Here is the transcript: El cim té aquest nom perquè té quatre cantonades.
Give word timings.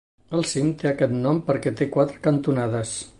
El 0.37 0.45
cim 0.51 0.71
té 0.83 0.87
aquest 0.93 1.13
nom 1.27 1.43
perquè 1.51 1.75
té 1.83 1.91
quatre 1.97 2.25
cantonades. 2.29 2.97